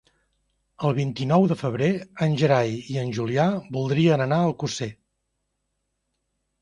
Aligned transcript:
El 0.87 0.95
vint-i-nou 0.99 1.43
de 1.51 1.57
febrer 1.59 1.89
en 2.27 2.33
Gerai 2.43 2.73
i 2.95 2.99
en 3.03 3.13
Julià 3.19 3.47
voldrien 3.79 4.25
anar 4.27 4.41
a 4.43 4.49
Alcosser. 4.51 4.93